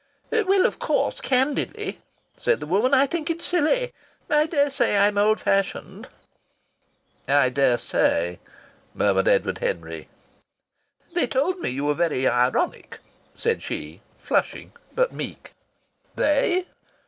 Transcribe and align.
"Well, 0.31 0.65
of 0.65 0.79
course 0.79 1.21
candidly," 1.21 2.01
said 2.35 2.59
the 2.59 2.65
woman, 2.65 2.91
"I 2.91 3.05
think 3.05 3.29
it's 3.29 3.45
silly. 3.45 3.93
I 4.31 4.47
daresay 4.47 4.97
I'm 4.97 5.19
old 5.19 5.39
fashioned."... 5.39 6.07
"I 7.27 7.49
daresay," 7.49 8.39
murmured 8.95 9.27
Edward 9.27 9.59
Henry. 9.59 10.07
"They 11.13 11.27
told 11.27 11.59
me 11.59 11.69
you 11.69 11.85
were 11.85 11.93
very 11.93 12.27
ironic," 12.27 12.97
said 13.35 13.61
she, 13.61 14.01
flushing 14.17 14.71
but 14.95 15.13
meek. 15.13 15.53
"They!" 16.15 16.65